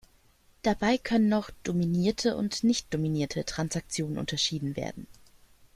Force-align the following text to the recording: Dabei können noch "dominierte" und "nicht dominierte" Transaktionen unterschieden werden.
Dabei 0.63 0.97
können 0.97 1.29
noch 1.29 1.51
"dominierte" 1.61 2.35
und 2.35 2.63
"nicht 2.63 2.91
dominierte" 2.91 3.45
Transaktionen 3.45 4.17
unterschieden 4.17 4.75
werden. 4.75 5.05